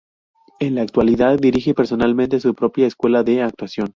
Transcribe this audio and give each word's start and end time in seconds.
En 0.59 0.73
la 0.73 0.81
actualidad 0.81 1.37
dirige 1.37 1.75
personalmente 1.75 2.39
su 2.39 2.55
propia 2.55 2.87
escuela 2.87 3.21
de 3.21 3.43
actuación. 3.43 3.89